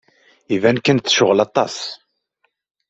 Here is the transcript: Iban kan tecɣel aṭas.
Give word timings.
Iban 0.55 0.77
kan 0.79 0.97
tecɣel 0.99 1.39
aṭas. 1.47 1.77